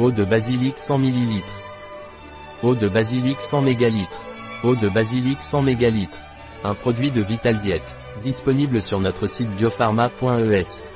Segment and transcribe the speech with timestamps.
[0.00, 1.40] Eau de basilic 100 ml.
[2.64, 3.94] Eau de basilic 100 ml.
[4.64, 6.08] Eau de basilic 100 ml.
[6.64, 7.96] Un produit de Vital Diet.
[8.20, 10.93] Disponible sur notre site biopharma.es.